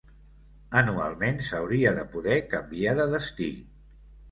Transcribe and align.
Anualment 0.79 1.37
s'hauria 1.49 1.93
de 1.99 2.07
poder 2.15 2.39
canviar 2.57 2.97
de 3.03 3.09
destí. 3.15 3.53